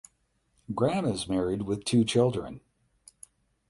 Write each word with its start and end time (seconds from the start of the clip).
Graham 0.73 1.05
is 1.05 1.29
married 1.29 1.61
with 1.61 1.85
two 1.85 2.03
children. 2.03 2.61